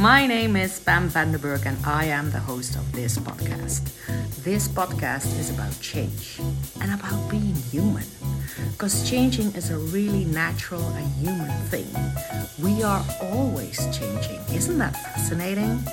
My 0.00 0.26
name 0.26 0.56
is 0.56 0.80
Pam 0.80 1.10
Vandenberg, 1.10 1.66
and 1.66 1.76
I 1.84 2.06
am 2.06 2.30
the 2.30 2.38
host 2.38 2.74
of 2.74 2.90
this 2.92 3.18
podcast. 3.18 3.84
This 4.42 4.66
podcast 4.66 5.38
is 5.38 5.50
about 5.50 5.78
change 5.82 6.40
and 6.80 6.90
about 6.90 7.28
being 7.28 7.54
human. 7.54 8.06
Because 8.72 9.06
changing 9.06 9.52
is 9.52 9.68
a 9.68 9.76
really 9.76 10.24
natural 10.24 10.88
and 10.96 11.06
human 11.20 11.52
thing. 11.68 11.86
We 12.62 12.82
are 12.82 13.04
always 13.20 13.76
changing. 13.94 14.40
Isn't 14.48 14.78
that 14.78 14.96
fascinating? 14.96 15.84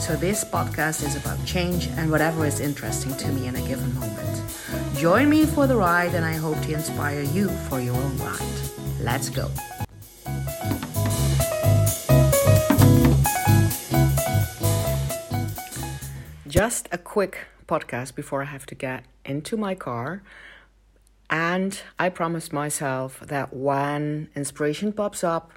So, 0.00 0.16
this 0.16 0.42
podcast 0.42 1.06
is 1.06 1.14
about 1.14 1.38
change 1.46 1.86
and 1.94 2.10
whatever 2.10 2.44
is 2.44 2.58
interesting 2.58 3.14
to 3.18 3.28
me 3.28 3.46
in 3.46 3.54
a 3.54 3.62
given 3.62 3.94
moment. 3.94 4.42
Join 4.96 5.30
me 5.30 5.46
for 5.46 5.68
the 5.68 5.76
ride, 5.76 6.16
and 6.16 6.24
I 6.24 6.34
hope 6.34 6.60
to 6.62 6.72
inspire 6.72 7.22
you 7.22 7.50
for 7.70 7.78
your 7.78 7.94
own 7.94 8.18
ride. 8.18 8.58
Let's 8.98 9.30
go. 9.30 9.48
Just 16.64 16.88
a 16.90 16.96
quick 16.96 17.40
podcast 17.66 18.14
before 18.14 18.40
I 18.40 18.46
have 18.46 18.64
to 18.72 18.74
get 18.74 19.04
into 19.22 19.54
my 19.54 19.74
car. 19.74 20.22
And 21.28 21.78
I 21.98 22.08
promised 22.08 22.54
myself 22.54 23.20
that 23.20 23.52
when 23.52 24.30
inspiration 24.34 24.90
pops 24.94 25.22
up, 25.22 25.52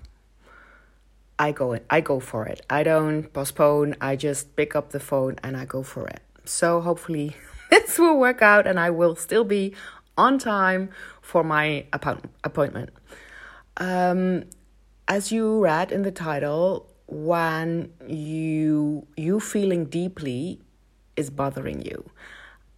I 1.40 1.54
go 1.54 1.72
in, 1.72 1.82
I 1.90 2.02
go 2.02 2.20
for 2.20 2.46
it. 2.46 2.60
I 2.70 2.84
don't 2.84 3.32
postpone. 3.32 3.96
I 4.02 4.18
just 4.18 4.58
pick 4.58 4.76
up 4.76 4.90
the 4.90 5.00
phone 5.00 5.38
and 5.42 5.56
I 5.56 5.64
go 5.64 5.82
for 5.82 6.06
it. 6.10 6.20
So 6.44 6.82
hopefully 6.82 7.38
this 7.70 7.98
will 7.98 8.20
work 8.20 8.42
out 8.42 8.68
and 8.68 8.78
I 8.78 8.90
will 8.90 9.16
still 9.16 9.46
be 9.46 9.74
on 10.18 10.38
time 10.38 10.90
for 11.22 11.42
my 11.42 11.86
appointment. 12.44 12.90
Um, 13.78 14.44
as 15.08 15.32
you 15.32 15.64
read 15.64 15.94
in 15.94 16.02
the 16.02 16.12
title, 16.12 16.86
when 17.06 17.94
you 18.06 19.08
you 19.16 19.40
feeling 19.40 19.86
deeply 19.86 20.60
is 21.18 21.30
bothering 21.30 21.82
you. 21.82 22.10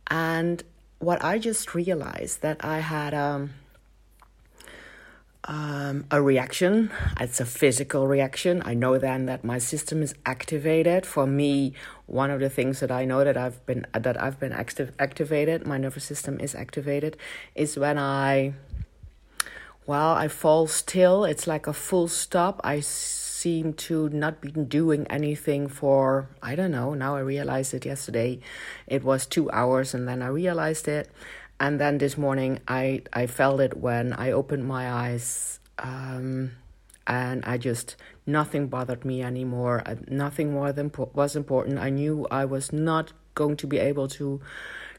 And 0.08 0.64
what 0.98 1.24
I 1.24 1.38
just 1.38 1.76
realized 1.76 2.42
that 2.42 2.66
I 2.66 2.80
had 2.80 3.14
um, 3.14 3.52
um, 5.50 6.06
a 6.12 6.22
reaction. 6.22 6.92
It's 7.20 7.40
a 7.40 7.46
physical 7.46 8.08
reaction. 8.08 8.62
I 8.66 8.76
know 8.76 9.00
then 9.00 9.26
that 9.26 9.44
my 9.44 9.58
system 9.58 10.04
is 10.04 10.14
activated. 10.26 11.06
For 11.06 11.26
me, 11.26 11.74
one 12.06 12.30
of 12.30 12.40
the 12.40 12.50
things 12.50 12.80
that 12.82 12.92
I 12.92 13.06
know 13.06 13.24
that 13.24 13.36
I've 13.36 13.66
been 13.66 13.86
that 13.94 14.22
I've 14.22 14.40
been 14.40 14.54
active 14.54 14.92
activated, 15.00 15.66
my 15.66 15.78
nervous 15.78 16.04
system 16.04 16.40
is 16.40 16.54
activated, 16.54 17.18
is 17.56 17.78
when 17.78 17.98
I 17.98 18.54
well 19.88 20.12
I 20.12 20.28
fall 20.28 20.68
still. 20.68 21.26
It's 21.26 21.48
like 21.48 21.66
a 21.66 21.74
full 21.74 22.08
stop. 22.08 22.62
I 22.64 22.82
seem 23.40 23.74
to 23.74 24.10
not 24.10 24.42
be 24.42 24.52
doing 24.52 25.08
anything 25.08 25.68
for 25.68 26.28
I 26.42 26.56
don't 26.56 26.72
know. 26.72 26.94
Now 26.94 27.16
I 27.16 27.22
realized 27.22 27.74
it 27.74 27.86
yesterday. 27.86 28.40
It 28.88 29.04
was 29.04 29.26
two 29.26 29.50
hours, 29.52 29.94
and 29.94 30.08
then 30.08 30.22
I 30.22 30.28
realized 30.28 30.88
it, 30.88 31.10
and 31.60 31.80
then 31.80 31.98
this 31.98 32.18
morning 32.18 32.60
I 32.68 33.04
I 33.14 33.28
felt 33.28 33.62
it 33.62 33.78
when 33.78 34.14
I 34.14 34.32
opened 34.32 34.66
my 34.68 34.92
eyes, 34.92 35.60
um, 35.80 36.52
and 37.08 37.46
I 37.46 37.58
just 37.58 37.96
nothing 38.26 38.68
bothered 38.68 39.06
me 39.06 39.24
anymore. 39.24 39.82
Uh, 39.86 39.96
nothing 40.08 40.52
more 40.52 40.74
than 40.74 40.92
was 41.14 41.36
important. 41.36 41.80
I 41.80 41.90
knew 41.90 42.28
I 42.30 42.46
was 42.46 42.74
not 42.74 43.14
going 43.36 43.56
to 43.58 43.68
be 43.68 43.80
able 43.80 44.08
to 44.20 44.42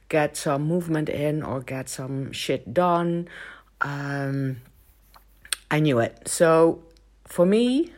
get 0.09 0.37
some 0.37 0.63
movement 0.63 1.09
in 1.09 1.43
or 1.43 1.61
get 1.61 1.89
some 1.89 2.33
shit 2.33 2.73
done. 2.73 3.29
Um, 3.81 4.63
I 5.71 5.79
knew 5.79 6.01
it. 6.01 6.27
So 6.27 6.83
for 7.27 7.47
me, 7.47 7.93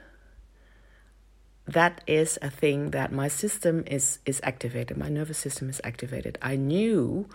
that 1.67 2.03
is 2.07 2.39
a 2.43 2.51
thing 2.51 2.91
that 2.91 3.13
my 3.13 3.29
system 3.29 3.85
is 3.87 4.19
is 4.27 4.41
activated. 4.43 4.97
My 4.97 5.09
nervous 5.09 5.39
system 5.39 5.69
is 5.69 5.81
activated. 5.85 6.39
I 6.43 6.57
knew 6.57 7.29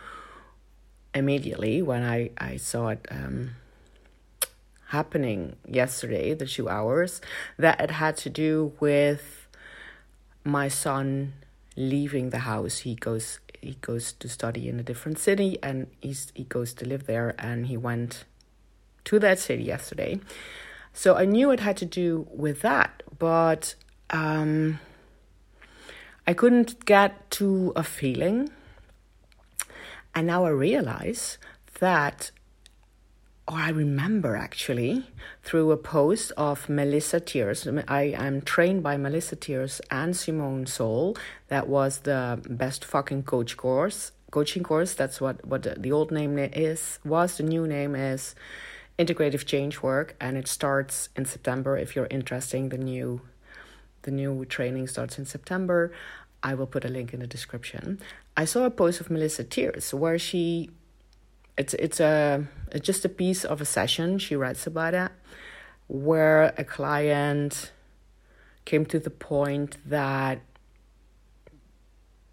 immediately 1.13 1.81
when 1.81 2.03
i 2.03 2.29
i 2.37 2.57
saw 2.57 2.89
it 2.89 3.07
um, 3.09 3.51
happening 4.89 5.55
yesterday 5.67 6.33
the 6.33 6.45
two 6.45 6.69
hours 6.69 7.21
that 7.57 7.79
it 7.81 7.89
had 7.89 8.15
to 8.15 8.29
do 8.29 8.73
with 8.79 9.47
my 10.43 10.67
son 10.67 11.33
leaving 11.75 12.29
the 12.29 12.39
house. 12.39 12.79
He 12.79 12.95
goes 12.95 13.39
he 13.61 13.77
goes 13.81 14.13
to 14.13 14.29
study 14.29 14.69
in 14.69 14.79
a 14.79 14.83
different 14.83 15.19
city 15.19 15.57
and 15.63 15.87
he's 16.01 16.31
he 16.35 16.43
goes 16.43 16.73
to 16.75 16.85
live 16.85 17.05
there 17.05 17.35
and 17.39 17.67
he 17.67 17.77
went 17.77 18.25
to 19.05 19.19
that 19.19 19.39
city 19.39 19.63
yesterday. 19.63 20.19
So 20.93 21.15
i 21.15 21.25
knew 21.25 21.51
it 21.51 21.59
had 21.59 21.77
to 21.77 21.85
do 21.85 22.27
with 22.31 22.61
that 22.61 23.03
but 23.19 23.75
um, 24.09 24.79
I 26.25 26.33
couldn't 26.33 26.85
get 26.85 27.31
to 27.31 27.73
a 27.75 27.83
feeling. 27.83 28.49
And 30.13 30.27
now 30.27 30.45
I 30.45 30.49
realize 30.49 31.37
that, 31.79 32.31
or 33.47 33.55
I 33.55 33.69
remember 33.69 34.35
actually, 34.35 35.05
through 35.43 35.71
a 35.71 35.77
post 35.77 36.31
of 36.35 36.67
Melissa 36.67 37.19
Tiers. 37.19 37.67
I 37.87 38.13
am 38.17 38.41
trained 38.41 38.83
by 38.83 38.97
Melissa 38.97 39.35
Tiers 39.35 39.79
and 39.91 40.15
Simone 40.17 40.65
Seol. 40.65 41.17
That 41.47 41.67
was 41.67 41.99
the 41.99 42.41
best 42.49 42.83
fucking 42.83 43.23
coach 43.23 43.55
course, 43.55 44.11
coaching 44.31 44.63
course. 44.63 44.95
That's 44.95 45.21
what, 45.21 45.45
what 45.45 45.81
the, 45.81 45.91
old 45.91 46.11
name 46.11 46.37
is, 46.37 46.99
was. 47.05 47.37
The 47.37 47.43
new 47.43 47.67
name 47.67 47.95
is 47.95 48.35
Integrative 48.97 49.45
Change 49.45 49.81
Work. 49.81 50.15
And 50.19 50.35
it 50.35 50.47
starts 50.47 51.09
in 51.15 51.25
September 51.25 51.77
if 51.77 51.95
you're 51.95 52.07
interested 52.09 52.57
in 52.57 52.69
the 52.69 52.77
new 52.77 53.21
the 54.03 54.11
new 54.11 54.45
training 54.45 54.87
starts 54.87 55.17
in 55.17 55.25
September. 55.25 55.91
I 56.43 56.53
will 56.53 56.67
put 56.67 56.85
a 56.85 56.89
link 56.89 57.13
in 57.13 57.19
the 57.19 57.27
description. 57.27 57.99
I 58.35 58.45
saw 58.45 58.65
a 58.65 58.69
post 58.69 59.01
of 59.01 59.09
Melissa 59.09 59.43
Tiers 59.43 59.93
where 59.93 60.19
she 60.19 60.69
it's 61.57 61.73
it's 61.73 61.99
a 61.99 62.45
it's 62.71 62.85
just 62.85 63.03
a 63.03 63.09
piece 63.09 63.43
of 63.43 63.61
a 63.61 63.65
session 63.65 64.19
she 64.19 64.35
writes 64.35 64.67
about 64.67 64.93
it 64.93 65.11
where 65.87 66.53
a 66.57 66.63
client 66.63 67.71
came 68.65 68.85
to 68.85 68.99
the 68.99 69.09
point 69.09 69.77
that 69.85 70.39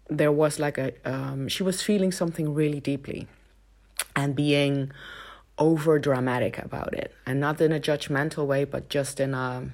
there 0.09 0.31
was 0.31 0.59
like 0.59 0.77
a 0.77 0.93
um, 1.05 1.47
she 1.47 1.63
was 1.63 1.81
feeling 1.81 2.11
something 2.11 2.53
really 2.53 2.79
deeply 2.79 3.27
and 4.15 4.35
being 4.35 4.91
over 5.57 5.97
dramatic 5.97 6.59
about 6.59 6.93
it 6.93 7.13
and 7.25 7.39
not 7.39 7.59
in 7.59 7.71
a 7.71 7.79
judgmental 7.79 8.45
way 8.45 8.63
but 8.63 8.89
just 8.89 9.19
in 9.19 9.33
a 9.33 9.71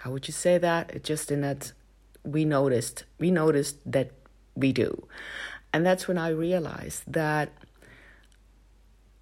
how 0.00 0.10
would 0.12 0.28
you 0.28 0.32
say 0.32 0.58
that? 0.58 1.02
Just 1.02 1.30
in 1.30 1.40
that 1.42 1.72
we 2.24 2.44
noticed, 2.44 3.04
we 3.18 3.30
noticed 3.30 3.76
that 3.90 4.10
we 4.54 4.72
do. 4.72 5.06
And 5.72 5.84
that's 5.84 6.08
when 6.08 6.18
I 6.18 6.28
realized 6.28 7.02
that 7.06 7.52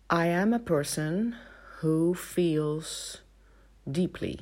I 0.08 0.26
am 0.26 0.52
a 0.52 0.58
person 0.58 1.34
who 1.78 2.14
feels 2.14 3.18
deeply. 3.90 4.40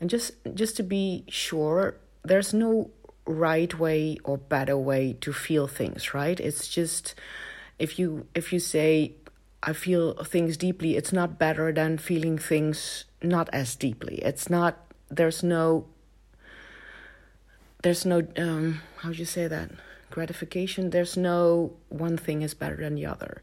And 0.00 0.10
just 0.10 0.32
just 0.54 0.76
to 0.76 0.82
be 0.82 1.24
sure, 1.28 1.96
there's 2.24 2.52
no 2.54 2.90
right 3.26 3.78
way 3.78 4.16
or 4.24 4.38
better 4.38 4.76
way 4.76 5.16
to 5.20 5.32
feel 5.32 5.68
things, 5.68 6.14
right? 6.14 6.40
It's 6.40 6.66
just 6.68 7.14
if 7.78 7.98
you 7.98 8.26
if 8.34 8.52
you 8.52 8.58
say 8.58 9.14
I 9.62 9.74
feel 9.74 10.14
things 10.24 10.56
deeply, 10.56 10.96
it's 10.96 11.12
not 11.12 11.38
better 11.38 11.70
than 11.70 11.98
feeling 11.98 12.38
things 12.38 13.04
not 13.22 13.50
as 13.52 13.76
deeply. 13.76 14.16
It's 14.16 14.48
not 14.48 14.89
there's 15.10 15.42
no 15.42 15.86
there's 17.82 18.04
no 18.04 18.26
um 18.36 18.82
how 18.98 19.10
do 19.10 19.16
you 19.16 19.24
say 19.24 19.48
that? 19.48 19.70
Gratification? 20.10 20.90
There's 20.90 21.16
no 21.16 21.72
one 21.88 22.16
thing 22.16 22.42
is 22.42 22.54
better 22.54 22.76
than 22.76 22.94
the 22.94 23.06
other. 23.06 23.42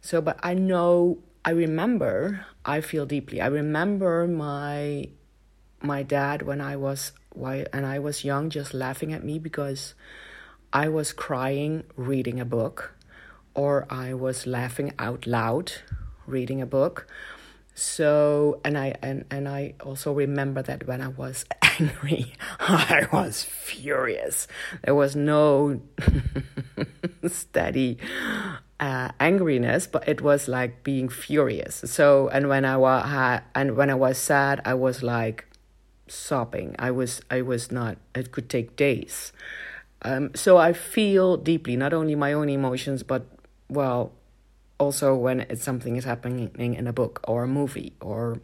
So 0.00 0.20
but 0.20 0.38
i 0.42 0.54
know 0.54 1.18
i 1.44 1.50
remember 1.50 2.46
i 2.64 2.80
feel 2.80 3.06
deeply 3.06 3.40
i 3.40 3.46
remember 3.46 4.26
my 4.26 5.08
my 5.80 6.02
dad 6.02 6.42
when 6.42 6.60
i 6.60 6.76
was 6.76 7.12
why 7.32 7.66
and 7.72 7.86
i 7.86 7.98
was 7.98 8.24
young 8.24 8.50
just 8.50 8.74
laughing 8.74 9.12
at 9.12 9.24
me 9.24 9.38
because 9.38 9.94
i 10.72 10.88
was 10.88 11.12
crying 11.12 11.84
reading 11.96 12.40
a 12.40 12.44
book 12.44 12.94
or 13.54 13.86
i 13.90 14.12
was 14.12 14.46
laughing 14.46 14.92
out 14.98 15.26
loud 15.26 15.72
reading 16.26 16.60
a 16.60 16.66
book 16.66 17.06
so 17.78 18.58
and 18.64 18.78
i 18.78 18.94
and 19.02 19.26
and 19.30 19.46
i 19.46 19.74
also 19.84 20.10
remember 20.10 20.62
that 20.62 20.86
when 20.86 21.02
i 21.02 21.08
was 21.08 21.44
angry 21.78 22.32
i 22.58 23.06
was 23.12 23.42
furious. 23.44 24.48
There 24.82 24.94
was 24.94 25.14
no 25.14 25.82
steady 27.28 27.98
uh, 28.80 29.10
angriness 29.20 29.90
but 29.90 30.08
it 30.08 30.22
was 30.22 30.48
like 30.48 30.84
being 30.84 31.10
furious. 31.10 31.82
So 31.84 32.28
and 32.28 32.48
when 32.48 32.64
i 32.64 32.78
was 32.78 33.44
and 33.54 33.76
when 33.76 33.90
i 33.90 33.94
was 33.94 34.16
sad 34.16 34.62
i 34.64 34.72
was 34.72 35.02
like 35.02 35.46
sobbing. 36.08 36.74
I 36.78 36.90
was 36.90 37.20
i 37.30 37.42
was 37.42 37.70
not 37.70 37.98
it 38.14 38.32
could 38.32 38.48
take 38.48 38.76
days. 38.76 39.32
Um, 40.00 40.30
so 40.34 40.56
i 40.56 40.72
feel 40.72 41.36
deeply 41.36 41.76
not 41.76 41.92
only 41.92 42.14
my 42.14 42.32
own 42.32 42.48
emotions 42.48 43.02
but 43.02 43.26
well 43.68 44.12
also 44.78 45.14
when 45.14 45.40
it's 45.40 45.62
something 45.62 45.96
is 45.96 46.04
happening 46.04 46.74
in 46.74 46.86
a 46.86 46.92
book 46.92 47.20
or 47.26 47.44
a 47.44 47.48
movie 47.48 47.94
or 48.00 48.40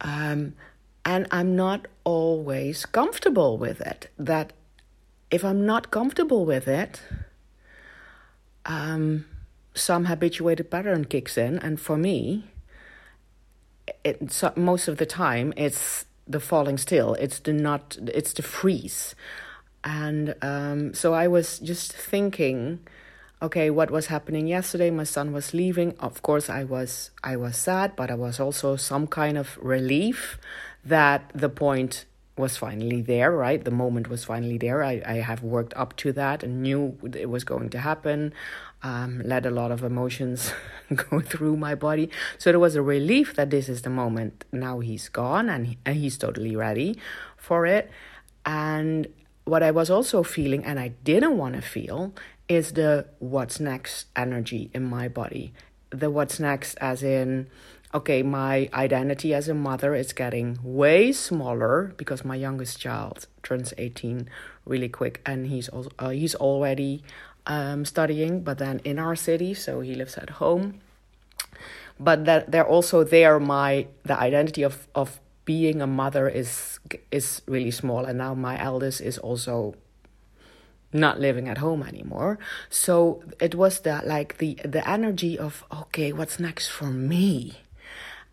um 0.00 0.54
and 1.06 1.28
I'm 1.30 1.54
not 1.54 1.86
always 2.02 2.84
comfortable 2.84 3.56
with 3.58 3.80
it. 3.80 4.10
That 4.18 4.52
if 5.30 5.44
I'm 5.44 5.64
not 5.64 5.92
comfortable 5.92 6.44
with 6.44 6.66
it, 6.66 7.00
um, 8.66 9.24
some 9.72 10.06
habituated 10.06 10.68
pattern 10.68 11.04
kicks 11.04 11.38
in, 11.38 11.60
and 11.60 11.80
for 11.80 11.96
me, 11.96 12.50
it, 14.04 14.32
so 14.32 14.52
most 14.56 14.88
of 14.88 14.96
the 14.96 15.06
time 15.06 15.54
it's 15.56 16.06
the 16.26 16.40
falling 16.40 16.76
still. 16.76 17.14
It's 17.14 17.38
the 17.38 17.52
not. 17.52 17.96
It's 18.12 18.32
the 18.32 18.42
freeze, 18.42 19.14
and 19.84 20.34
um, 20.42 20.92
so 20.92 21.14
I 21.14 21.28
was 21.28 21.60
just 21.60 21.92
thinking 21.92 22.80
okay 23.40 23.70
what 23.70 23.90
was 23.90 24.06
happening 24.06 24.46
yesterday? 24.46 24.90
My 24.90 25.04
son 25.04 25.32
was 25.32 25.52
leaving. 25.52 25.94
Of 25.98 26.22
course 26.22 26.48
i 26.48 26.64
was 26.64 27.10
i 27.22 27.36
was 27.36 27.56
sad 27.56 27.94
but 27.96 28.10
i 28.10 28.14
was 28.14 28.40
also 28.40 28.76
some 28.76 29.06
kind 29.06 29.36
of 29.36 29.58
relief 29.60 30.38
that 30.84 31.30
the 31.34 31.48
point 31.48 32.06
was 32.38 32.56
finally 32.56 33.00
there 33.00 33.32
right? 33.32 33.64
The 33.64 33.70
moment 33.70 34.08
was 34.08 34.24
finally 34.24 34.58
there. 34.58 34.82
I, 34.82 35.02
I 35.06 35.14
have 35.14 35.42
worked 35.42 35.74
up 35.74 35.96
to 35.96 36.12
that 36.12 36.42
and 36.42 36.62
knew 36.62 36.98
it 37.14 37.30
was 37.30 37.44
going 37.44 37.70
to 37.70 37.78
happen. 37.78 38.34
Um, 38.82 39.22
let 39.24 39.46
a 39.46 39.50
lot 39.50 39.70
of 39.72 39.82
emotions 39.82 40.52
go 40.94 41.20
through 41.20 41.56
my 41.56 41.74
body. 41.74 42.10
So 42.38 42.52
there 42.52 42.60
was 42.60 42.76
a 42.76 42.82
relief 42.82 43.34
that 43.36 43.48
this 43.50 43.68
is 43.68 43.82
the 43.82 43.90
moment. 43.90 44.44
Now 44.52 44.80
he's 44.80 45.08
gone 45.08 45.48
and, 45.48 45.66
he, 45.66 45.78
and 45.86 45.96
he's 45.96 46.18
totally 46.18 46.54
ready 46.54 46.98
for 47.36 47.66
it. 47.66 47.90
And 48.44 49.08
what 49.44 49.62
i 49.62 49.70
was 49.70 49.88
also 49.88 50.24
feeling 50.24 50.64
and 50.64 50.78
i 50.78 50.88
didn't 51.04 51.38
want 51.38 51.54
to 51.54 51.62
feel 51.62 52.12
is 52.48 52.72
the 52.72 53.06
what's 53.18 53.60
next 53.60 54.06
energy 54.14 54.70
in 54.72 54.84
my 54.84 55.08
body. 55.08 55.52
The 55.90 56.10
what's 56.10 56.38
next, 56.38 56.74
as 56.76 57.02
in, 57.02 57.48
okay, 57.94 58.22
my 58.22 58.68
identity 58.72 59.34
as 59.34 59.48
a 59.48 59.54
mother 59.54 59.94
is 59.94 60.12
getting 60.12 60.58
way 60.62 61.12
smaller 61.12 61.94
because 61.96 62.24
my 62.24 62.36
youngest 62.36 62.78
child 62.78 63.26
turns 63.42 63.72
18 63.78 64.28
really 64.64 64.88
quick 64.88 65.22
and 65.24 65.46
he's 65.46 65.68
also, 65.68 65.90
uh, 65.98 66.10
he's 66.10 66.34
already 66.34 67.02
um, 67.46 67.84
studying, 67.84 68.42
but 68.42 68.58
then 68.58 68.80
in 68.84 68.98
our 68.98 69.16
city, 69.16 69.54
so 69.54 69.80
he 69.80 69.94
lives 69.94 70.16
at 70.16 70.30
home. 70.30 70.80
But 71.98 72.24
that 72.26 72.50
they're 72.50 72.66
also 72.66 73.04
there, 73.04 73.40
my 73.40 73.86
the 74.04 74.18
identity 74.18 74.62
of, 74.62 74.86
of 74.94 75.20
being 75.46 75.80
a 75.80 75.86
mother 75.86 76.28
is 76.28 76.78
is 77.10 77.40
really 77.46 77.70
small, 77.70 78.04
and 78.04 78.18
now 78.18 78.34
my 78.34 78.60
eldest 78.60 79.00
is 79.00 79.16
also 79.16 79.74
not 80.96 81.20
living 81.20 81.48
at 81.48 81.58
home 81.58 81.82
anymore. 81.82 82.38
So 82.70 83.22
it 83.40 83.54
was 83.54 83.80
the 83.80 84.02
like 84.04 84.38
the 84.38 84.54
the 84.64 84.88
energy 84.88 85.38
of 85.38 85.64
okay 85.72 86.12
what's 86.12 86.40
next 86.40 86.68
for 86.68 86.86
me? 86.86 87.60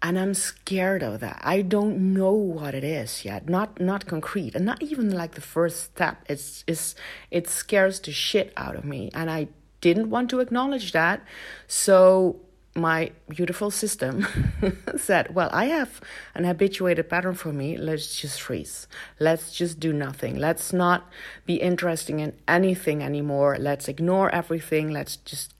And 0.01 0.19
i'm 0.19 0.33
scared 0.33 1.01
of 1.01 1.21
that. 1.21 1.39
I 1.44 1.62
don't 1.62 2.13
know 2.13 2.33
what 2.33 2.74
it 2.75 2.83
is 2.83 3.24
yet. 3.24 3.48
Not 3.48 3.80
not 3.80 4.06
concrete. 4.06 4.56
And 4.56 4.65
not 4.65 4.81
even 4.81 5.12
like 5.12 5.36
the 5.36 5.42
first 5.42 5.83
step. 5.83 6.24
It's 6.27 6.63
it's 6.68 6.95
it 7.31 7.48
scares 7.48 8.00
the 8.00 8.12
shit 8.12 8.54
out 8.57 8.75
of 8.75 8.86
me. 8.86 9.10
And 9.13 9.30
i 9.30 9.48
didn't 9.81 10.10
want 10.10 10.30
to 10.30 10.39
acknowledge 10.39 10.94
that. 10.94 11.21
So 11.68 12.39
my 12.75 13.12
beautiful 13.30 13.70
system 13.70 14.25
said, 14.98 15.34
Well, 15.36 15.50
I 15.52 15.66
have 15.66 16.02
an 16.34 16.44
habituated 16.44 17.10
pattern 17.10 17.36
for 17.36 17.54
me. 17.54 17.78
Let's 17.78 18.20
just 18.20 18.42
freeze. 18.42 18.88
Let's 19.20 19.54
just 19.56 19.80
do 19.80 19.94
nothing. 19.94 20.38
Let's 20.38 20.74
not 20.74 21.10
be 21.46 21.56
interesting 21.56 22.20
in 22.20 22.34
anything 22.48 23.04
anymore. 23.04 23.58
Let's 23.60 23.88
ignore 23.88 24.34
everything. 24.34 24.90
Let's 24.90 25.18
just 25.18 25.54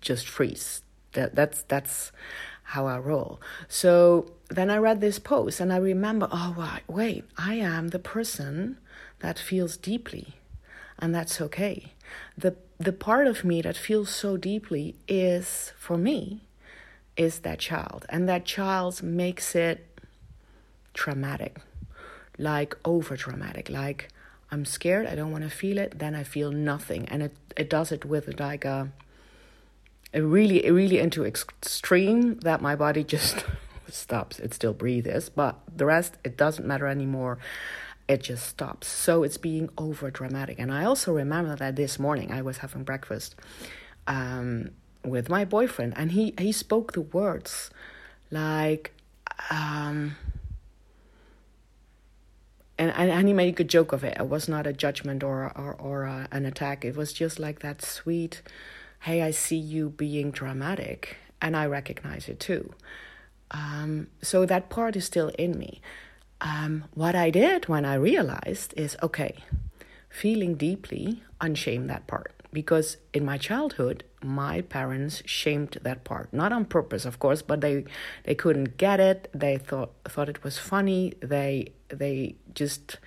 just 0.00 0.28
freeze. 0.28 0.82
That 1.12 1.34
that's 1.34 1.62
that's 1.62 2.12
how 2.68 2.86
I 2.86 2.98
roll. 2.98 3.40
So 3.68 4.32
then 4.48 4.70
I 4.70 4.78
read 4.78 5.00
this 5.00 5.18
post 5.18 5.60
and 5.60 5.72
I 5.72 5.76
remember, 5.76 6.28
oh 6.32 6.78
wait, 6.88 7.24
I 7.36 7.54
am 7.56 7.88
the 7.88 7.98
person 7.98 8.78
that 9.20 9.38
feels 9.38 9.76
deeply. 9.76 10.34
And 10.98 11.14
that's 11.14 11.40
okay. 11.40 11.92
The 12.38 12.56
the 12.78 12.92
part 12.92 13.26
of 13.26 13.44
me 13.44 13.60
that 13.62 13.76
feels 13.76 14.08
so 14.08 14.36
deeply 14.38 14.96
is 15.06 15.72
for 15.76 15.98
me 15.98 16.40
is 17.16 17.40
that 17.40 17.58
child. 17.58 18.06
And 18.08 18.28
that 18.28 18.44
child 18.44 19.02
makes 19.02 19.54
it 19.54 19.86
traumatic, 20.92 21.58
like 22.38 22.76
over 22.84 23.16
dramatic, 23.16 23.68
like 23.68 24.08
I'm 24.50 24.64
scared, 24.64 25.06
I 25.06 25.14
don't 25.14 25.32
want 25.32 25.44
to 25.44 25.50
feel 25.50 25.78
it, 25.78 25.98
then 25.98 26.14
I 26.14 26.22
feel 26.22 26.50
nothing. 26.52 27.08
And 27.08 27.22
it, 27.22 27.36
it 27.56 27.70
does 27.70 27.92
it 27.92 28.04
with 28.04 28.38
like 28.38 28.64
a, 28.64 28.90
a 30.12 30.22
really, 30.22 30.70
really 30.70 30.98
into 30.98 31.24
extreme 31.24 32.38
that 32.40 32.60
my 32.60 32.76
body 32.76 33.04
just 33.16 33.44
stops. 33.88 34.38
It 34.38 34.54
still 34.54 34.72
breathes, 34.72 35.28
but 35.28 35.58
the 35.74 35.86
rest, 35.86 36.18
it 36.24 36.36
doesn't 36.36 36.66
matter 36.66 36.86
anymore. 36.86 37.38
It 38.06 38.22
just 38.22 38.46
stops. 38.46 38.86
So 38.86 39.22
it's 39.22 39.38
being 39.38 39.70
over 39.78 40.10
dramatic. 40.10 40.58
And 40.58 40.72
I 40.72 40.84
also 40.84 41.12
remember 41.12 41.56
that 41.56 41.76
this 41.76 41.98
morning 41.98 42.30
I 42.32 42.42
was 42.42 42.58
having 42.58 42.84
breakfast. 42.84 43.34
Um, 44.06 44.70
with 45.04 45.28
my 45.28 45.44
boyfriend 45.44 45.92
and 45.96 46.12
he 46.12 46.34
he 46.38 46.52
spoke 46.52 46.92
the 46.92 47.00
words 47.00 47.70
like 48.30 48.92
um 49.50 50.16
and, 52.76 52.90
and, 52.90 53.28
he 53.28 53.34
made 53.34 53.60
a 53.60 53.64
joke 53.64 53.92
of 53.92 54.02
it. 54.02 54.16
It 54.18 54.26
was 54.26 54.48
not 54.48 54.66
a 54.66 54.72
judgment 54.72 55.22
or 55.22 55.52
or, 55.56 55.74
or 55.74 56.04
a, 56.04 56.28
an 56.32 56.44
attack. 56.44 56.84
It 56.84 56.96
was 56.96 57.12
just 57.12 57.38
like 57.38 57.60
that 57.60 57.82
sweet, 57.82 58.42
hey, 59.00 59.22
I 59.22 59.30
see 59.30 59.56
you 59.56 59.90
being 59.90 60.32
dramatic, 60.32 61.16
and 61.40 61.56
I 61.56 61.66
recognize 61.66 62.28
it 62.28 62.40
too. 62.40 62.74
Um, 63.52 64.08
so 64.22 64.44
that 64.46 64.70
part 64.70 64.96
is 64.96 65.04
still 65.04 65.28
in 65.38 65.56
me. 65.56 65.80
Um, 66.40 66.84
what 66.94 67.14
I 67.14 67.30
did 67.30 67.68
when 67.68 67.84
I 67.84 67.94
realized 67.94 68.74
is 68.76 68.96
okay, 69.02 69.36
feeling 70.10 70.56
deeply, 70.56 71.22
unshame 71.40 71.86
that 71.86 72.06
part 72.08 72.32
because 72.54 72.96
in 73.12 73.24
my 73.24 73.36
childhood 73.36 74.04
my 74.22 74.62
parents 74.62 75.22
shamed 75.26 75.76
that 75.82 76.04
part. 76.04 76.32
Not 76.32 76.52
on 76.52 76.64
purpose 76.64 77.04
of 77.04 77.18
course 77.18 77.42
but 77.42 77.60
they 77.60 77.84
they 78.22 78.34
couldn't 78.34 78.78
get 78.78 79.00
it. 79.00 79.28
They 79.34 79.58
thought 79.58 79.92
thought 80.06 80.30
it 80.30 80.42
was 80.42 80.56
funny. 80.56 81.12
They 81.20 81.72
they 81.88 82.36
just 82.54 82.98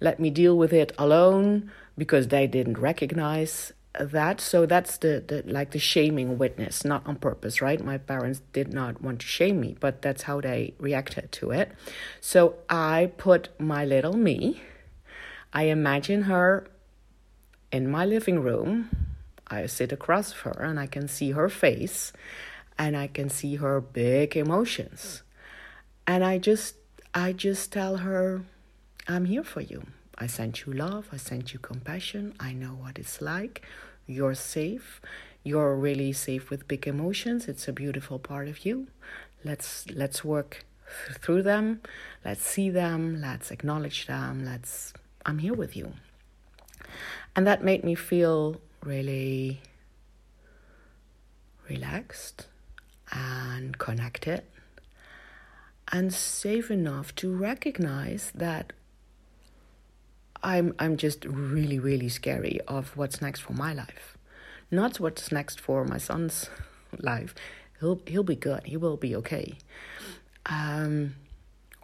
let 0.00 0.20
me 0.20 0.28
deal 0.28 0.58
with 0.58 0.72
it 0.72 0.92
alone 0.98 1.70
because 1.96 2.28
they 2.28 2.46
didn't 2.46 2.78
recognize 2.78 3.72
that. 3.98 4.40
So 4.40 4.66
that's 4.66 4.98
the, 4.98 5.22
the 5.26 5.42
like 5.46 5.70
the 5.70 5.78
shaming 5.78 6.36
witness 6.36 6.84
not 6.84 7.06
on 7.06 7.16
purpose 7.16 7.62
right? 7.62 7.82
My 7.82 7.96
parents 7.96 8.42
did 8.52 8.74
not 8.74 9.00
want 9.00 9.20
to 9.20 9.26
shame 9.26 9.60
me 9.60 9.76
but 9.80 10.02
that's 10.02 10.24
how 10.24 10.40
they 10.42 10.74
reacted 10.78 11.32
to 11.32 11.52
it. 11.52 11.72
So 12.20 12.56
i 12.68 13.12
put 13.16 13.48
my 13.58 13.84
little 13.84 14.16
me 14.16 14.60
i 15.52 15.64
imagine 15.64 16.22
her 16.22 16.64
in 17.72 17.90
my 17.90 18.04
living 18.04 18.40
room. 18.40 18.90
I 19.46 19.66
sit 19.66 19.90
across 19.92 20.32
her 20.44 20.56
and 20.60 20.78
I 20.78 20.86
can 20.86 21.08
see 21.08 21.32
her 21.32 21.48
face 21.48 22.12
and 22.78 22.96
I 22.96 23.08
can 23.08 23.28
see 23.28 23.56
her 23.56 23.80
big 23.80 24.36
emotions. 24.36 25.22
And 26.06 26.24
I 26.24 26.38
just 26.38 26.76
I 27.14 27.32
just 27.32 27.72
tell 27.72 27.98
her 27.98 28.42
I'm 29.08 29.24
here 29.24 29.44
for 29.44 29.60
you. 29.60 29.86
I 30.16 30.26
sent 30.26 30.66
you 30.66 30.72
love, 30.72 31.08
I 31.12 31.16
sent 31.16 31.52
you 31.52 31.58
compassion. 31.58 32.34
I 32.38 32.52
know 32.52 32.74
what 32.82 32.98
it's 32.98 33.20
like. 33.20 33.62
You're 34.06 34.34
safe. 34.34 35.00
You're 35.42 35.74
really 35.74 36.12
safe 36.12 36.50
with 36.50 36.68
big 36.68 36.86
emotions. 36.86 37.48
It's 37.48 37.66
a 37.66 37.72
beautiful 37.72 38.18
part 38.18 38.46
of 38.48 38.64
you. 38.64 38.88
Let's 39.44 39.88
let's 39.90 40.24
work 40.24 40.64
through 41.20 41.42
them. 41.42 41.80
Let's 42.24 42.44
see 42.44 42.70
them. 42.70 43.20
Let's 43.20 43.50
acknowledge 43.50 44.06
them. 44.06 44.44
Let's 44.44 44.92
I'm 45.24 45.38
here 45.38 45.54
with 45.54 45.76
you. 45.76 45.94
And 47.34 47.46
that 47.46 47.62
made 47.64 47.84
me 47.84 47.94
feel 47.94 48.60
really 48.84 49.60
relaxed 51.68 52.46
and 53.12 53.78
connected 53.78 54.42
and 55.92 56.12
safe 56.12 56.70
enough 56.70 57.14
to 57.16 57.34
recognize 57.34 58.32
that 58.34 58.72
I'm 60.42 60.74
I'm 60.78 60.96
just 60.96 61.24
really 61.24 61.78
really 61.78 62.08
scary 62.08 62.60
of 62.66 62.96
what's 62.96 63.20
next 63.20 63.40
for 63.40 63.52
my 63.52 63.74
life. 63.74 64.16
Not 64.70 65.00
what's 65.00 65.30
next 65.30 65.60
for 65.60 65.84
my 65.84 65.98
son's 65.98 66.48
life. 66.98 67.34
He'll 67.80 68.00
he'll 68.06 68.22
be 68.24 68.36
good. 68.36 68.64
He 68.64 68.76
will 68.76 68.96
be 68.96 69.14
okay. 69.16 69.58
Um 70.46 71.14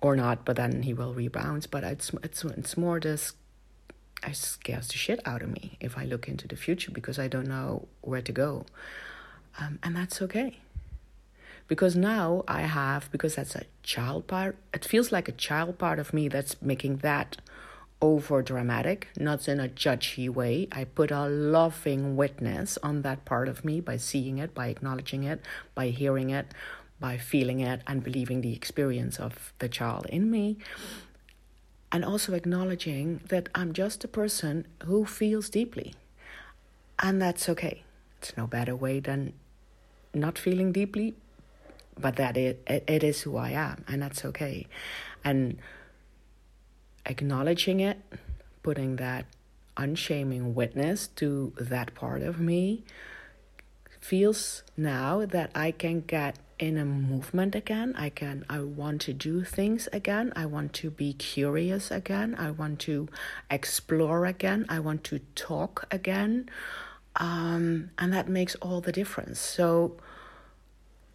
or 0.00 0.14
not, 0.16 0.44
but 0.44 0.56
then 0.56 0.82
he 0.82 0.94
will 0.94 1.12
rebound. 1.12 1.66
But 1.70 1.84
it's 1.84 2.12
it's 2.22 2.44
it's 2.44 2.76
more 2.76 3.00
this 3.00 3.34
it 4.24 4.36
scares 4.36 4.88
the 4.88 4.94
shit 4.94 5.20
out 5.24 5.42
of 5.42 5.50
me 5.50 5.76
if 5.80 5.96
I 5.98 6.04
look 6.04 6.28
into 6.28 6.48
the 6.48 6.56
future 6.56 6.90
because 6.90 7.18
I 7.18 7.28
don't 7.28 7.48
know 7.48 7.88
where 8.00 8.22
to 8.22 8.32
go. 8.32 8.66
Um, 9.58 9.78
and 9.82 9.96
that's 9.96 10.20
okay. 10.22 10.58
Because 11.68 11.96
now 11.96 12.44
I 12.46 12.62
have, 12.62 13.10
because 13.10 13.34
that's 13.34 13.56
a 13.56 13.64
child 13.82 14.26
part, 14.26 14.56
it 14.72 14.84
feels 14.84 15.10
like 15.10 15.28
a 15.28 15.32
child 15.32 15.78
part 15.78 15.98
of 15.98 16.14
me 16.14 16.28
that's 16.28 16.60
making 16.62 16.98
that 16.98 17.38
over 18.00 18.42
dramatic, 18.42 19.08
not 19.16 19.48
in 19.48 19.58
a 19.58 19.68
judgy 19.68 20.28
way. 20.28 20.68
I 20.70 20.84
put 20.84 21.10
a 21.10 21.26
loving 21.26 22.16
witness 22.16 22.78
on 22.82 23.02
that 23.02 23.24
part 23.24 23.48
of 23.48 23.64
me 23.64 23.80
by 23.80 23.96
seeing 23.96 24.38
it, 24.38 24.54
by 24.54 24.68
acknowledging 24.68 25.24
it, 25.24 25.40
by 25.74 25.88
hearing 25.88 26.30
it, 26.30 26.52
by 27.00 27.16
feeling 27.18 27.60
it, 27.60 27.80
and 27.86 28.04
believing 28.04 28.42
the 28.42 28.54
experience 28.54 29.18
of 29.18 29.52
the 29.58 29.68
child 29.68 30.06
in 30.06 30.30
me. 30.30 30.58
And 31.96 32.04
also 32.04 32.34
acknowledging 32.34 33.22
that 33.30 33.48
I'm 33.54 33.72
just 33.72 34.04
a 34.04 34.08
person 34.08 34.66
who 34.84 35.06
feels 35.06 35.48
deeply. 35.48 35.94
And 36.98 37.22
that's 37.22 37.48
okay. 37.48 37.84
It's 38.18 38.36
no 38.36 38.46
better 38.46 38.76
way 38.76 39.00
than 39.00 39.32
not 40.12 40.36
feeling 40.38 40.72
deeply, 40.72 41.14
but 41.98 42.16
that 42.16 42.36
it, 42.36 42.62
it, 42.66 43.02
is 43.02 43.22
who 43.22 43.38
I 43.38 43.52
am, 43.52 43.82
and 43.88 44.02
that's 44.02 44.26
okay. 44.26 44.66
And 45.24 45.56
acknowledging 47.06 47.80
it, 47.80 47.98
putting 48.62 48.96
that 48.96 49.24
unshaming 49.78 50.54
witness 50.54 51.08
to 51.16 51.54
that 51.58 51.94
part 51.94 52.20
of 52.20 52.38
me 52.38 52.84
feels 54.00 54.64
now 54.76 55.24
that 55.24 55.50
I 55.54 55.70
can 55.70 56.02
get 56.02 56.36
in 56.58 56.78
a 56.78 56.84
movement 56.84 57.54
again. 57.54 57.94
I 57.96 58.08
can 58.08 58.44
I 58.48 58.60
want 58.60 59.00
to 59.02 59.12
do 59.12 59.44
things 59.44 59.88
again. 59.92 60.32
I 60.34 60.46
want 60.46 60.72
to 60.74 60.90
be 60.90 61.12
curious 61.12 61.90
again. 61.90 62.34
I 62.38 62.50
want 62.50 62.78
to 62.80 63.08
explore 63.50 64.26
again. 64.26 64.66
I 64.68 64.78
want 64.80 65.04
to 65.04 65.20
talk 65.34 65.86
again. 65.90 66.48
Um, 67.16 67.90
and 67.98 68.12
that 68.12 68.28
makes 68.28 68.54
all 68.56 68.80
the 68.80 68.92
difference. 68.92 69.38
So 69.40 69.96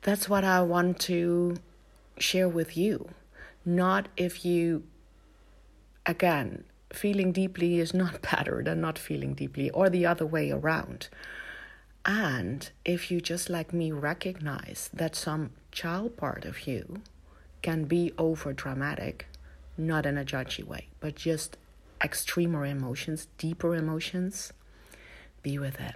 that's 0.02 0.28
what 0.28 0.44
I 0.44 0.62
want 0.62 1.00
to 1.02 1.58
share 2.18 2.50
with 2.50 2.76
you. 2.76 3.10
Not 3.64 4.08
if 4.18 4.44
you, 4.44 4.84
again, 6.06 6.64
feeling 6.92 7.32
deeply 7.32 7.80
is 7.80 7.94
not 7.94 8.22
better 8.32 8.64
than 8.64 8.82
not 8.82 8.98
feeling 8.98 9.34
deeply, 9.34 9.70
or 9.72 9.90
the 9.90 10.06
other 10.06 10.26
way 10.26 10.52
around. 10.52 11.10
And 12.06 12.70
if 12.84 13.12
you 13.12 13.22
just 13.22 13.50
like 13.50 13.74
me 13.74 13.92
recognize 13.92 14.90
that 14.94 15.16
some 15.16 15.52
child 15.72 16.18
part 16.18 16.46
of 16.46 16.68
you 16.68 17.02
can 17.62 17.86
be 17.86 18.12
over 18.18 18.54
dramatic, 18.54 19.28
not 19.78 20.06
in 20.06 20.18
a 20.18 20.26
judgy 20.26 20.64
way, 20.64 20.88
but 21.00 21.16
just 21.16 21.58
extremer 22.04 22.66
emotions, 22.66 23.28
deeper 23.38 23.76
emotions, 23.76 24.52
be 25.44 25.60
with 25.60 25.80
it. 25.80 25.96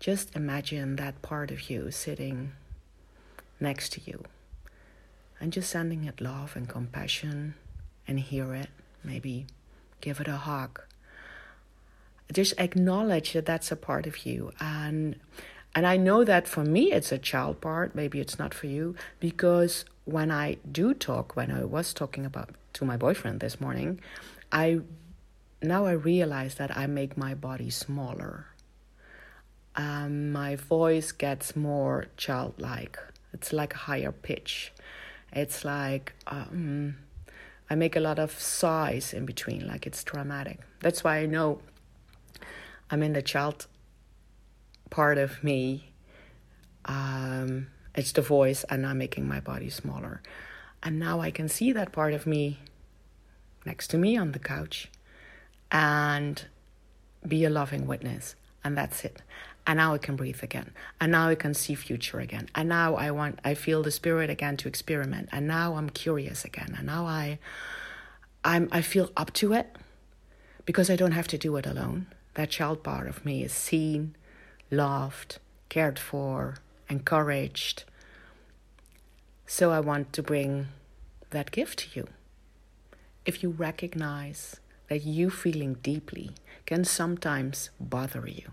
Just 0.00 0.34
imagine 0.34 0.96
that 0.96 1.22
part 1.22 1.52
of 1.52 1.70
you 1.70 1.92
sitting 1.92 2.52
next 3.60 3.92
to 3.92 4.00
you 4.04 4.24
and 5.38 5.52
just 5.52 5.70
sending 5.70 6.04
it 6.04 6.20
love 6.20 6.56
and 6.56 6.68
compassion 6.68 7.54
and 8.08 8.18
hear 8.18 8.52
it. 8.54 8.68
Maybe 9.04 9.46
give 10.00 10.20
it 10.20 10.26
a 10.26 10.36
hug. 10.36 10.80
Just 12.32 12.54
acknowledge 12.58 13.32
that 13.34 13.46
that's 13.46 13.70
a 13.70 13.76
part 13.76 14.06
of 14.06 14.26
you. 14.26 14.52
And 14.58 15.16
and 15.74 15.86
I 15.86 15.96
know 15.96 16.24
that 16.24 16.48
for 16.48 16.64
me 16.64 16.92
it's 16.92 17.12
a 17.12 17.18
child 17.18 17.60
part, 17.60 17.94
maybe 17.94 18.20
it's 18.20 18.38
not 18.38 18.52
for 18.54 18.66
you, 18.66 18.94
because 19.20 19.84
when 20.04 20.30
I 20.30 20.58
do 20.70 20.92
talk, 20.94 21.36
when 21.36 21.50
I 21.50 21.64
was 21.64 21.94
talking 21.94 22.26
about 22.26 22.50
to 22.74 22.84
my 22.84 22.96
boyfriend 22.96 23.40
this 23.40 23.60
morning, 23.60 24.00
I 24.50 24.80
now 25.62 25.86
I 25.86 25.92
realize 25.92 26.56
that 26.56 26.76
I 26.76 26.86
make 26.86 27.16
my 27.16 27.34
body 27.34 27.70
smaller. 27.70 28.46
Um, 29.74 30.32
my 30.32 30.56
voice 30.56 31.12
gets 31.12 31.56
more 31.56 32.06
childlike. 32.16 32.98
It's 33.32 33.52
like 33.52 33.74
a 33.74 33.78
higher 33.78 34.12
pitch. 34.12 34.72
It's 35.32 35.64
like 35.64 36.12
um, 36.26 36.96
I 37.70 37.74
make 37.74 37.96
a 37.96 38.00
lot 38.00 38.18
of 38.18 38.38
sighs 38.38 39.14
in 39.14 39.24
between, 39.24 39.66
like 39.66 39.86
it's 39.86 40.04
dramatic. 40.04 40.60
That's 40.80 41.02
why 41.02 41.18
I 41.18 41.26
know 41.26 41.60
I'm 42.92 43.02
in 43.02 43.14
the 43.14 43.22
child 43.22 43.66
part 44.90 45.18
of 45.18 45.42
me. 45.42 45.92
Um, 46.84 47.66
it's 47.96 48.12
the 48.12 48.22
voice, 48.22 48.64
and 48.68 48.86
I'm 48.86 48.98
making 48.98 49.26
my 49.26 49.40
body 49.40 49.70
smaller. 49.70 50.22
And 50.82 51.00
now 51.00 51.20
I 51.20 51.32
can 51.32 51.48
see 51.48 51.72
that 51.72 51.90
part 51.90 52.14
of 52.14 52.26
me 52.26 52.60
next 53.66 53.88
to 53.88 53.98
me 53.98 54.16
on 54.16 54.30
the 54.32 54.38
couch 54.38 54.90
and 55.72 56.44
be 57.26 57.44
a 57.44 57.50
loving 57.50 57.88
witness. 57.88 58.36
And 58.62 58.78
that's 58.78 59.04
it 59.04 59.22
and 59.66 59.76
now 59.76 59.94
I 59.94 59.98
can 59.98 60.16
breathe 60.16 60.42
again, 60.42 60.72
and 61.00 61.12
now 61.12 61.28
I 61.28 61.34
can 61.34 61.54
see 61.54 61.74
future 61.74 62.18
again, 62.18 62.48
and 62.54 62.68
now 62.68 62.96
I 62.96 63.10
want, 63.10 63.38
I 63.44 63.54
feel 63.54 63.82
the 63.82 63.90
spirit 63.90 64.28
again 64.28 64.56
to 64.58 64.68
experiment, 64.68 65.28
and 65.32 65.46
now 65.46 65.76
I'm 65.76 65.90
curious 65.90 66.44
again, 66.44 66.74
and 66.76 66.86
now 66.86 67.06
I, 67.06 67.38
I'm, 68.44 68.68
I 68.72 68.82
feel 68.82 69.10
up 69.16 69.32
to 69.34 69.52
it, 69.52 69.76
because 70.64 70.90
I 70.90 70.96
don't 70.96 71.12
have 71.12 71.28
to 71.28 71.38
do 71.38 71.56
it 71.56 71.66
alone. 71.66 72.06
That 72.34 72.50
child 72.50 72.82
part 72.82 73.08
of 73.08 73.24
me 73.24 73.42
is 73.42 73.52
seen, 73.52 74.16
loved, 74.70 75.38
cared 75.68 75.98
for, 75.98 76.56
encouraged. 76.88 77.84
So 79.46 79.70
I 79.70 79.80
want 79.80 80.12
to 80.14 80.22
bring 80.22 80.68
that 81.30 81.50
gift 81.50 81.80
to 81.80 82.00
you. 82.00 82.08
If 83.24 83.42
you 83.42 83.50
recognize 83.50 84.56
that 84.88 85.04
you 85.04 85.30
feeling 85.30 85.74
deeply 85.74 86.32
can 86.66 86.84
sometimes 86.84 87.70
bother 87.78 88.26
you 88.26 88.52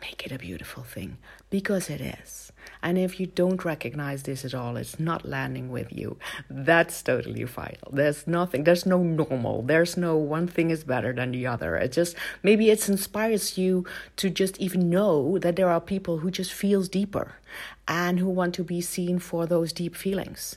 make 0.00 0.24
it 0.24 0.32
a 0.32 0.38
beautiful 0.38 0.82
thing 0.82 1.18
because 1.50 1.90
it 1.90 2.00
is. 2.00 2.52
And 2.82 2.98
if 2.98 3.20
you 3.20 3.26
don't 3.26 3.64
recognize 3.64 4.22
this 4.22 4.44
at 4.44 4.54
all, 4.54 4.76
it's 4.76 4.98
not 4.98 5.28
landing 5.28 5.70
with 5.70 5.92
you. 5.92 6.16
That's 6.48 7.02
totally 7.02 7.44
fine. 7.44 7.76
There's 7.92 8.26
nothing, 8.26 8.64
there's 8.64 8.86
no 8.86 9.02
normal. 9.02 9.62
There's 9.62 9.96
no 9.96 10.16
one 10.16 10.46
thing 10.46 10.70
is 10.70 10.84
better 10.84 11.12
than 11.12 11.32
the 11.32 11.46
other. 11.46 11.76
It 11.76 11.92
just 11.92 12.16
maybe 12.42 12.70
it 12.70 12.88
inspires 12.88 13.58
you 13.58 13.84
to 14.16 14.30
just 14.30 14.58
even 14.58 14.88
know 14.88 15.38
that 15.38 15.56
there 15.56 15.70
are 15.70 15.80
people 15.80 16.18
who 16.18 16.30
just 16.30 16.52
feels 16.52 16.88
deeper 16.88 17.34
and 17.86 18.18
who 18.18 18.28
want 18.28 18.54
to 18.54 18.64
be 18.64 18.80
seen 18.80 19.18
for 19.18 19.46
those 19.46 19.72
deep 19.72 19.94
feelings. 19.94 20.56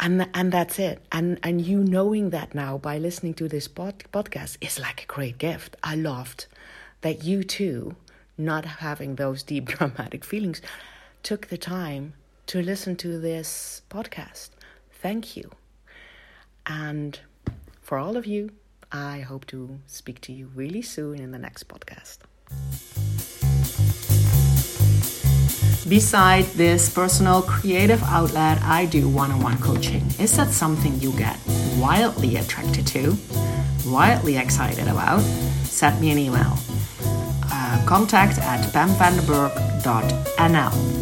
And 0.00 0.28
and 0.32 0.52
that's 0.52 0.78
it. 0.78 1.04
And 1.10 1.40
and 1.42 1.60
you 1.60 1.82
knowing 1.82 2.30
that 2.30 2.54
now 2.54 2.78
by 2.78 2.98
listening 2.98 3.34
to 3.34 3.48
this 3.48 3.68
pod, 3.68 4.04
podcast 4.12 4.56
is 4.60 4.78
like 4.78 5.02
a 5.02 5.06
great 5.06 5.38
gift. 5.38 5.76
I 5.82 5.96
loved 5.96 6.46
that 7.00 7.24
you 7.24 7.42
too 7.42 7.96
not 8.38 8.64
having 8.64 9.16
those 9.16 9.42
deep 9.42 9.66
dramatic 9.74 10.24
feelings, 10.24 10.62
took 11.22 11.48
the 11.48 11.58
time 11.58 12.14
to 12.46 12.62
listen 12.62 12.96
to 12.96 13.18
this 13.18 13.82
podcast. 13.90 14.50
Thank 14.90 15.36
you. 15.36 15.50
And 16.66 17.18
for 17.82 17.98
all 17.98 18.16
of 18.16 18.26
you, 18.26 18.50
I 18.90 19.20
hope 19.20 19.46
to 19.46 19.80
speak 19.86 20.20
to 20.22 20.32
you 20.32 20.50
really 20.54 20.82
soon 20.82 21.20
in 21.20 21.30
the 21.30 21.38
next 21.38 21.68
podcast. 21.68 22.18
Beside 25.88 26.44
this 26.56 26.92
personal 26.92 27.42
creative 27.42 28.02
outlet, 28.04 28.60
I 28.62 28.84
do 28.86 29.08
one 29.08 29.30
on 29.30 29.40
one 29.40 29.58
coaching. 29.58 30.04
Is 30.18 30.36
that 30.36 30.48
something 30.48 31.00
you 31.00 31.12
get 31.12 31.38
wildly 31.78 32.36
attracted 32.36 32.86
to, 32.88 33.16
wildly 33.86 34.36
excited 34.36 34.86
about? 34.86 35.20
Send 35.64 35.98
me 36.00 36.10
an 36.10 36.18
email 36.18 36.58
contact 37.86 38.38
at 38.38 38.60
pamvandenberg.nl. 38.72 40.97